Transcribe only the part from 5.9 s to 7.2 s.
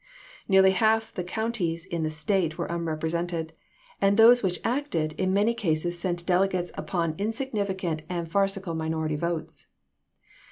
sent delegates cyciopa upon